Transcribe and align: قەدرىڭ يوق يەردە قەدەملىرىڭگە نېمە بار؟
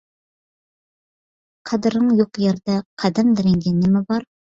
قەدرىڭ 1.71 2.07
يوق 2.21 2.39
يەردە 2.45 2.79
قەدەملىرىڭگە 3.05 3.75
نېمە 3.83 4.03
بار؟ 4.09 4.27